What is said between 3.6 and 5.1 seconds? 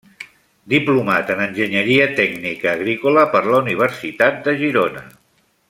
Universitat de Girona.